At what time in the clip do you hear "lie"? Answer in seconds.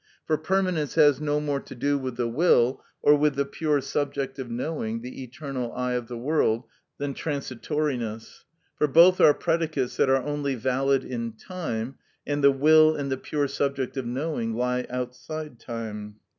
14.55-14.87